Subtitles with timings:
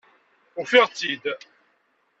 [0.61, 1.23] Ufiɣ-tt-id!